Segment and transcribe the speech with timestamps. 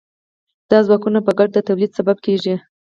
[0.69, 2.55] دا ځواکونه په ګډه د تولید سبب کیږي.